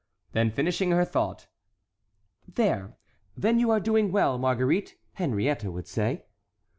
Then 0.31 0.49
finishing 0.49 0.89
her 0.89 1.05
thought: 1.05 1.45
"There! 2.47 2.97
'then 3.37 3.59
you 3.59 3.69
are 3.69 3.79
doing 3.79 4.11
well, 4.11 4.39
Marguerite,' 4.39 4.95
Henriette 5.13 5.65
would 5.65 5.85
say." 5.85 6.23